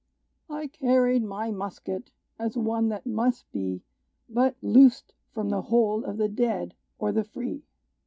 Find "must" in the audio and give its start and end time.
3.05-3.51